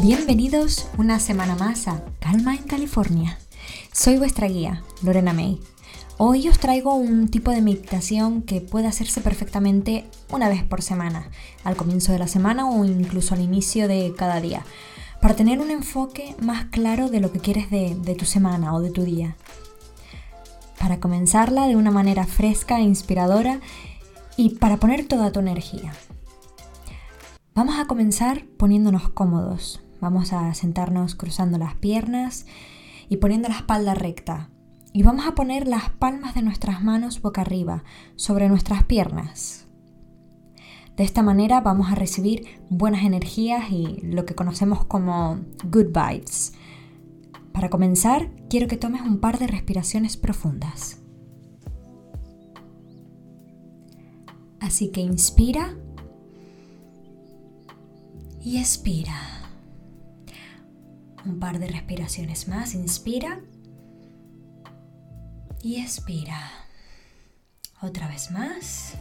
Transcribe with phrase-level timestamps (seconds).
[0.00, 3.38] Bienvenidos una semana más a Calma en California.
[3.92, 5.60] Soy vuestra guía, Lorena May.
[6.16, 11.28] Hoy os traigo un tipo de meditación que puede hacerse perfectamente una vez por semana,
[11.62, 14.64] al comienzo de la semana o incluso al inicio de cada día,
[15.20, 18.80] para tener un enfoque más claro de lo que quieres de, de tu semana o
[18.80, 19.36] de tu día.
[20.78, 23.60] Para comenzarla de una manera fresca e inspiradora
[24.38, 25.92] y para poner toda tu energía.
[27.54, 29.82] Vamos a comenzar poniéndonos cómodos.
[30.00, 32.46] Vamos a sentarnos cruzando las piernas
[33.10, 34.48] y poniendo la espalda recta.
[34.94, 37.84] Y vamos a poner las palmas de nuestras manos boca arriba
[38.16, 39.66] sobre nuestras piernas.
[40.96, 46.54] De esta manera vamos a recibir buenas energías y lo que conocemos como good vibes.
[47.52, 51.02] Para comenzar, quiero que tomes un par de respiraciones profundas.
[54.58, 55.76] Así que inspira
[58.42, 59.16] y expira.
[61.24, 62.74] Un par de respiraciones más.
[62.74, 63.40] Inspira
[65.60, 66.50] y expira.
[67.80, 68.94] Otra vez más.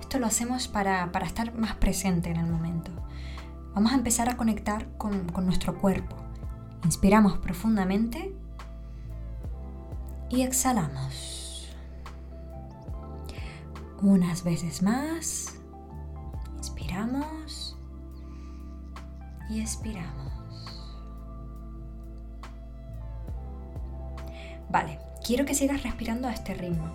[0.00, 2.90] Esto lo hacemos para, estar más presente en el momento.
[3.74, 6.16] Vamos a empezar a conectar con, con nuestro cuerpo.
[6.84, 8.34] Inspiramos profundamente
[10.28, 11.68] y exhalamos.
[14.02, 15.61] Unas veces más.
[19.52, 20.32] Y expiramos.
[24.70, 26.86] Vale, quiero que sigas respirando a este ritmo,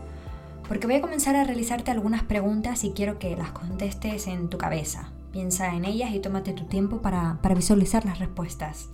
[0.67, 4.57] porque voy a comenzar a realizarte algunas preguntas y quiero que las contestes en tu
[4.57, 5.11] cabeza.
[5.31, 8.89] Piensa en ellas y tómate tu tiempo para, visualizar las respuestas.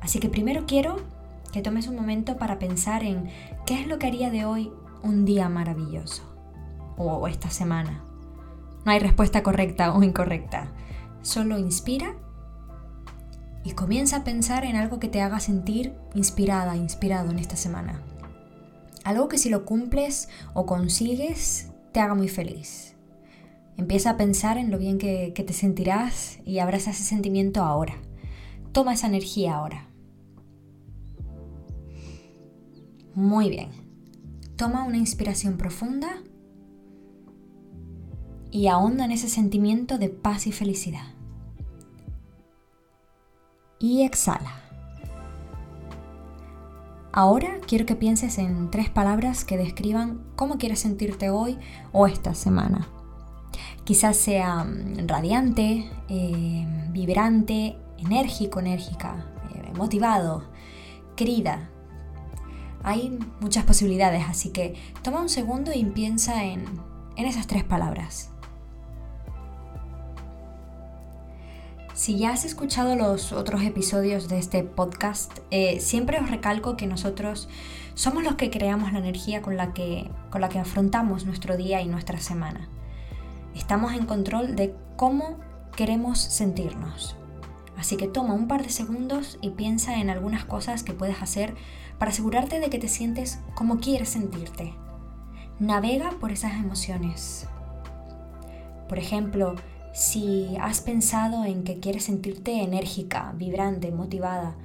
[0.00, 0.96] Así que primero quiero
[1.52, 3.28] que tomes un momento para pensar en
[3.66, 4.72] qué es lo que haría de hoy
[5.02, 6.22] un día maravilloso
[6.96, 8.02] o esta semana.
[8.84, 10.72] No hay respuesta correcta o incorrecta.
[11.20, 12.14] Solo inspira
[13.68, 18.00] y comienza a pensar en algo que te haga sentir inspirada, inspirado en esta semana.
[19.04, 22.94] Algo que si lo cumples o consigues te haga muy feliz.
[23.76, 27.96] Empieza a pensar en lo bien que, te sentirás y abraza ese sentimiento ahora.
[28.72, 29.86] Toma esa energía ahora.
[33.14, 33.68] Muy bien.
[34.56, 36.08] Toma una inspiración profunda
[38.50, 41.17] y ahonda en ese sentimiento de paz y felicidad
[43.78, 44.60] y exhala.
[47.12, 51.58] Ahora quiero que pienses en tres palabras que describan cómo quieres sentirte hoy
[51.92, 52.88] o esta semana.
[53.84, 60.44] Quizás sea mm, radiante, eh, vibrante, enérgico, enérgica, eh, motivado,
[61.16, 61.70] querida.
[62.84, 66.64] Hay muchas posibilidades, así que toma un segundo y piensa en
[67.16, 68.30] esas tres palabras.
[71.98, 76.86] Si ya has escuchado los otros episodios de este podcast, eh, siempre os recalco que
[76.86, 77.48] nosotros
[77.94, 81.82] somos los que creamos la energía con la que, con la que afrontamos nuestro día
[81.82, 82.68] y nuestra semana.
[83.56, 85.40] Estamos en control de cómo
[85.74, 87.16] queremos sentirnos.
[87.76, 91.56] Así que toma un par de segundos y piensa en algunas cosas que puedes hacer
[91.98, 94.72] para asegurarte de que te sientes como quieres sentirte.
[95.58, 97.48] Navega por esas emociones.
[98.88, 99.56] Por ejemplo,
[99.98, 104.56] si has pensado en que quieres sentirte enérgica, vibrante, motivada,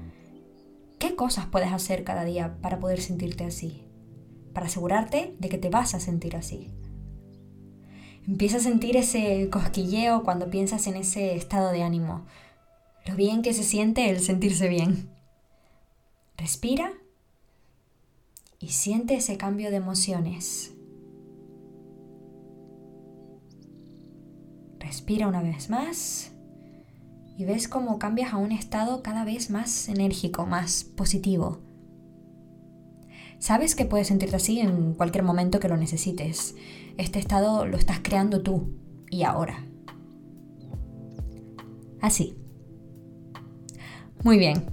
[0.99, 3.83] ¿qué cosas puedes hacer cada día para poder sentirte así?
[4.53, 6.69] Para asegurarte de que te vas a sentir así.
[8.27, 12.27] Empieza a sentir ese cosquilleo cuando piensas en ese estado de ánimo.
[13.07, 15.09] Lo bien que se siente el sentirse bien.
[16.37, 16.93] Respira
[18.59, 20.73] y siente ese cambio de emociones.
[24.83, 26.33] Respira una vez más
[27.37, 31.61] y ves cómo cambias a un estado cada vez más enérgico, más positivo.
[33.39, 36.55] Sabes que puedes sentirte así en cualquier momento que lo necesites.
[36.97, 38.75] Este estado lo estás creando tú
[39.09, 39.65] y ahora.
[42.01, 42.35] Así.
[44.23, 44.65] Muy bien.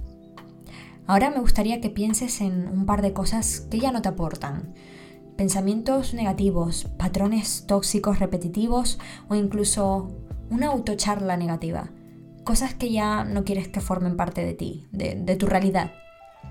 [1.07, 4.73] Ahora me gustaría que pienses en un par de cosas que ya no te aportan
[5.37, 10.11] pensamientos negativos, patrones tóxicos repetitivos o incluso
[10.49, 11.89] una autocharla negativa.
[12.43, 15.91] Cosas que ya no quieres que formen parte de ti, de, tu realidad,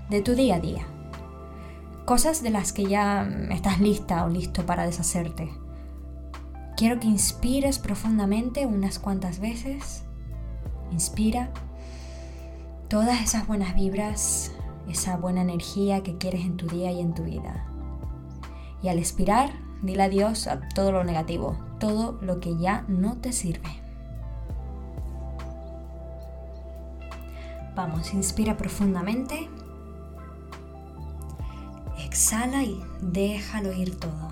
[0.09, 0.87] de tu día a día.
[2.05, 5.51] Cosas de las que ya estás lista o listo para deshacerte.
[6.75, 10.03] Quiero que inspires profundamente unas cuantas veces.
[10.91, 11.51] Inspira
[12.89, 14.51] todas esas buenas vibras,
[14.89, 17.70] esa buena energía que quieres en tu día y en tu vida.
[18.81, 19.51] Y al expirar,
[19.81, 23.69] dile adiós a todo lo negativo, todo lo que ya no te sirve.
[27.75, 29.49] Vamos, inspira profundamente.
[31.97, 34.29] Exhala y déjalo ir todo.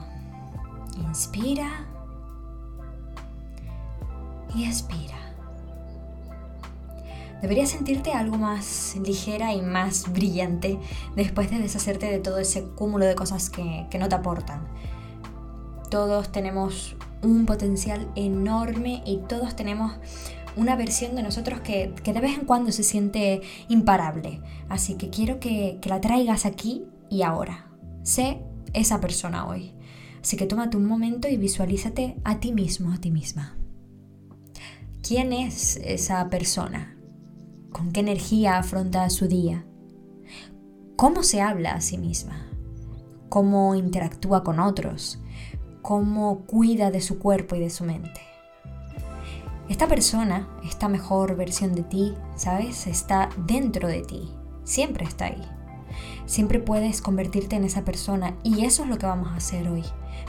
[0.98, 1.86] Inspira
[4.54, 5.29] y expira.
[7.42, 10.80] Deberías sentirte algo más ligera y más brillante
[11.16, 14.68] después de deshacerte de todo ese cúmulo de cosas que, que no te aportan.
[15.90, 19.94] Todos tenemos un potencial enorme y todos tenemos
[20.56, 24.42] una versión de nosotros que, de vez en cuando se siente imparable.
[24.68, 27.68] Así que quiero que, que la traigas aquí y ahora.
[28.04, 28.42] Sé
[28.74, 29.74] esa persona hoy.
[30.22, 33.58] Así que tómate un momento y visualízate a ti mismo, a ti misma.
[35.02, 36.99] ¿Quién es esa persona?
[37.80, 39.64] ¿Con qué energía afronta su día?
[40.98, 42.46] ¿Cómo se habla a sí misma?
[43.30, 45.18] ¿Cómo interactúa con otros?
[45.82, 48.20] ¿Cómo cuida de su cuerpo y de su mente?
[49.70, 52.86] Esta persona, esta mejor versión de ti, ¿sabes?
[52.86, 54.30] Está dentro de ti.
[54.66, 55.42] Siempre está ahí.
[56.26, 59.86] Siempre puedes convertirte en esa persona y eso es lo que vamos a hacer hoy.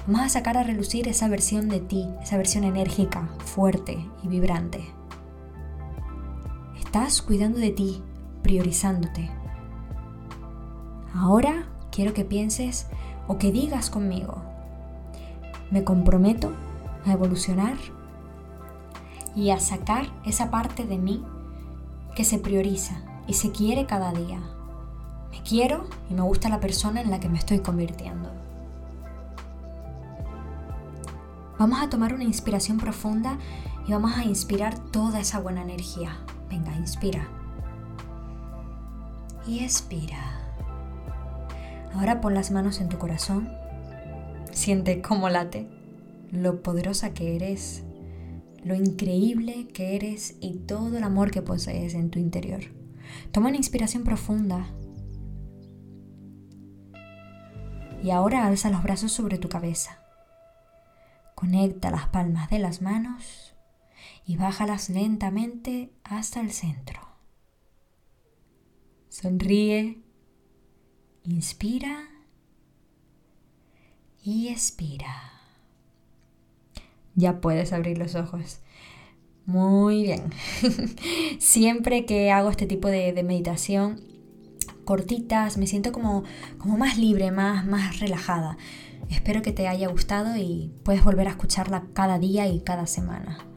[0.07, 5.00] Vamos a sacar a relucir esa versión de ti, esa versión enérgica, fuerte y vibrante.
[6.93, 8.03] Estás cuidando de ti,
[8.43, 9.31] priorizándote.
[11.15, 12.89] Ahora quiero que pienses
[13.29, 14.43] o que digas conmigo,
[15.71, 16.51] me comprometo
[17.07, 17.77] a evolucionar
[19.37, 21.25] y a sacar esa parte de mí
[22.17, 24.41] que se prioriza y se quiere cada día.
[25.31, 28.33] Me quiero y me gusta la persona en la que me estoy convirtiendo.
[31.57, 33.39] Vamos a tomar una inspiración profunda
[33.87, 36.19] y vamos a inspirar toda esa buena energía.
[36.51, 37.29] Venga, inspira.
[39.47, 40.19] Y expira.
[41.95, 43.49] Ahora pon las manos en tu corazón.
[44.53, 45.69] Siente cómo late,
[46.33, 47.85] lo poderosa que eres,
[48.65, 52.61] lo increíble que eres y todo el amor que posees en tu interior.
[53.31, 54.67] Toma una inspiración profunda.
[58.03, 59.99] Y ahora alza los brazos sobre tu cabeza.
[61.35, 63.55] Conecta las palmas de las manos
[64.27, 67.01] y bájalas lentamente hasta el centro.
[69.09, 69.99] Sonríe,
[71.25, 72.09] inspira
[74.23, 75.33] y expira.
[77.15, 78.61] Ya puedes abrir los ojos.
[79.47, 80.31] Muy bien.
[81.39, 84.01] Siempre que hago este tipo de, meditación
[84.85, 86.25] cortitas, me siento como,
[86.59, 88.57] como más libre, más, más relajada.
[89.09, 93.50] Espero que te haya gustado y puedes volver a escucharla cada día y cada semana.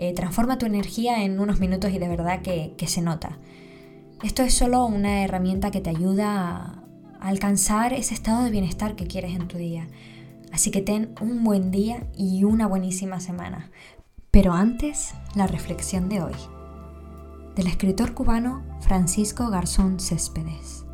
[0.00, 3.38] Eh, transforma tu energía en unos minutos y de verdad que, que, se nota.
[4.22, 6.84] Esto es solo una herramienta que te ayuda
[7.20, 9.88] a alcanzar ese estado de bienestar que quieres en tu día.
[10.52, 13.70] Así que ten un buen día y una buenísima semana.
[14.30, 16.34] Pero antes, la reflexión de hoy,
[17.56, 20.84] del escritor cubano Francisco Garzón Céspedes.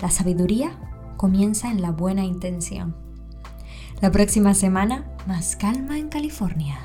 [0.00, 0.78] La sabiduría
[1.16, 2.96] comienza en la buena intención.
[4.00, 6.80] La próxima semana, más calma en California.